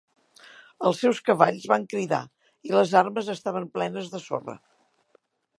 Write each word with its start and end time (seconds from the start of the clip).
Els 0.89 1.01
seus 1.03 1.19
cavalls 1.27 1.67
van 1.73 1.85
cridar, 1.93 2.23
i 2.71 2.75
les 2.79 2.97
armes 3.05 3.33
estaven 3.37 3.71
plenes 3.79 4.13
de 4.15 4.27
sorra. 4.29 4.61